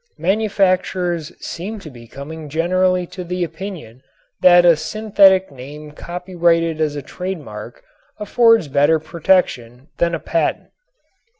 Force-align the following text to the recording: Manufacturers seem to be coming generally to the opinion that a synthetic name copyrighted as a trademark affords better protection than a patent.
Manufacturers 0.17 1.31
seem 1.45 1.77
to 1.77 1.91
be 1.91 2.07
coming 2.07 2.49
generally 2.49 3.05
to 3.05 3.23
the 3.23 3.43
opinion 3.43 4.01
that 4.41 4.65
a 4.65 4.75
synthetic 4.75 5.51
name 5.51 5.91
copyrighted 5.91 6.81
as 6.81 6.95
a 6.95 7.03
trademark 7.03 7.83
affords 8.17 8.67
better 8.67 8.97
protection 8.97 9.89
than 9.97 10.15
a 10.15 10.19
patent. 10.19 10.69